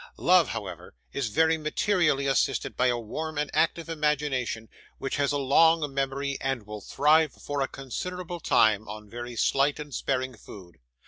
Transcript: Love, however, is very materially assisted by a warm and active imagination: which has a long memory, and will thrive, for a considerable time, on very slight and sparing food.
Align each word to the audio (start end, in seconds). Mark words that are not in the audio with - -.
Love, 0.17 0.47
however, 0.49 0.95
is 1.13 1.29
very 1.29 1.59
materially 1.59 2.25
assisted 2.25 2.75
by 2.75 2.87
a 2.87 2.97
warm 2.97 3.37
and 3.37 3.51
active 3.53 3.87
imagination: 3.87 4.67
which 4.97 5.17
has 5.17 5.31
a 5.31 5.37
long 5.37 5.93
memory, 5.93 6.39
and 6.41 6.65
will 6.65 6.81
thrive, 6.81 7.31
for 7.33 7.61
a 7.61 7.67
considerable 7.67 8.39
time, 8.39 8.87
on 8.87 9.07
very 9.11 9.35
slight 9.35 9.79
and 9.79 9.93
sparing 9.93 10.35
food. 10.35 10.79